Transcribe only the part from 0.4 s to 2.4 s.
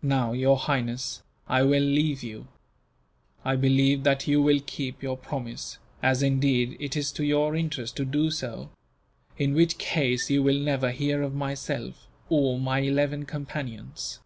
Highness, I will leave